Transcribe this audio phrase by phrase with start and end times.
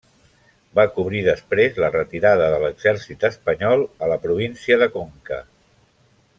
[0.77, 5.43] Va cobrir després la retirada de l'Exèrcit espanyol a la província de Conca.